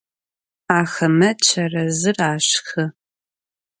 [0.77, 2.83] Axeme çerezır aşşxı.